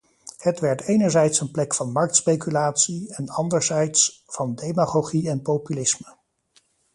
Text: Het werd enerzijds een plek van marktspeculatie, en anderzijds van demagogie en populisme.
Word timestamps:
Het 0.37 0.59
werd 0.59 0.81
enerzijds 0.81 1.39
een 1.39 1.51
plek 1.51 1.73
van 1.75 1.91
marktspeculatie, 1.91 3.15
en 3.15 3.29
anderzijds 3.29 4.23
van 4.25 4.55
demagogie 4.55 5.29
en 5.29 5.41
populisme. 5.41 6.17